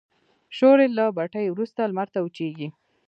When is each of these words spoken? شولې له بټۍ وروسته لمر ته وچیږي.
شولې 0.57 0.87
له 0.97 1.05
بټۍ 1.17 1.45
وروسته 1.49 1.81
لمر 1.89 2.07
ته 2.13 2.19
وچیږي. 2.21 2.67